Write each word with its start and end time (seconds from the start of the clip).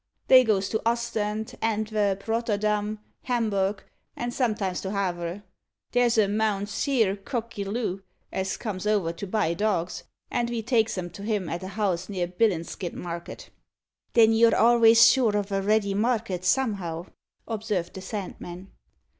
They 0.29 0.43
goes 0.43 0.67
to 0.69 0.81
Ostend, 0.83 1.53
Antverp, 1.61 2.27
Rotterdam, 2.27 2.97
Hamburg, 3.25 3.83
and 4.15 4.33
sometimes 4.33 4.81
to 4.81 4.89
Havre. 4.89 5.43
There's 5.91 6.17
a 6.17 6.27
Mounseer 6.27 7.15
Coqquilu 7.17 8.01
as 8.31 8.57
comes 8.57 8.87
over 8.87 9.13
to 9.13 9.27
buy 9.27 9.53
dogs, 9.53 10.03
and 10.31 10.49
ve 10.49 10.63
takes 10.63 10.97
'em 10.97 11.11
to 11.11 11.21
him 11.21 11.47
at 11.49 11.61
a 11.61 11.67
house 11.77 12.09
near 12.09 12.27
Billinsgit 12.27 12.93
market." 12.95 13.51
"Then 14.13 14.33
you're 14.33 14.55
alvays 14.55 15.05
sure 15.07 15.37
o' 15.37 15.45
a 15.51 15.61
ready 15.61 15.93
market 15.93 16.45
somehow," 16.45 17.05
observed 17.47 17.93
the 17.93 18.01
Sandman. 18.01 18.71